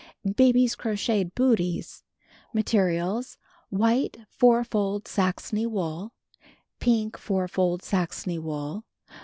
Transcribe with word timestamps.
BABY'S 0.25 0.73
CROCHETED 0.73 1.35
BOOTEES 1.35 2.01
Materials: 2.55 3.37
White 3.69 4.17
four 4.31 4.63
fold 4.63 5.07
Saxony 5.07 5.67
wool. 5.67 6.11
Pink 6.79 7.19
four 7.19 7.47
fold 7.47 7.83
Saxony 7.83 8.39
wool. 8.39 8.83